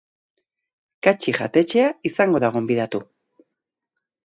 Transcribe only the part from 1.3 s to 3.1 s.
jatetxea izango da gonbidatu.